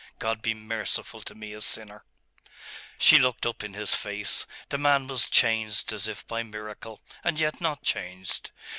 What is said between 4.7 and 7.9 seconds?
man was changed as if by miracle and yet not